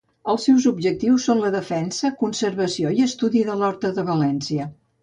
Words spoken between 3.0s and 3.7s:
estudi de